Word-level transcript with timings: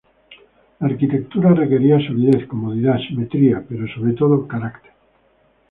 La 0.79 0.87
arquitectura 0.87 1.53
requería 1.53 1.99
solidez, 1.99 2.47
comodidad, 2.47 2.97
simetría 3.07 3.63
pero 3.69 3.85
por 3.85 3.93
sobre 3.93 4.13
todo, 4.13 4.47
carácter. 4.47 4.93